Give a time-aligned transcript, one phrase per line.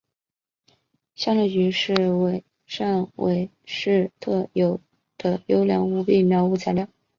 [1.13, 1.93] 香炉桔是
[2.67, 4.81] 汕尾市特有
[5.15, 6.87] 的优良无病苗木材料。